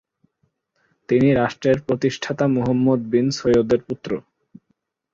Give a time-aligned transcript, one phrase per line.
[1.09, 4.11] তিনি রাষ্ট্রের প্রতিষ্ঠাতা মুহাম্মদ বিন সৌদের পুত্র।